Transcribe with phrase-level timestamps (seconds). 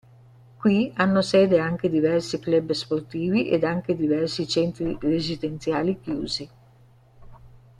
[0.63, 6.49] Qui hanno sede anche diversi club sportivi ed anche diversi centri residenziali chiusi.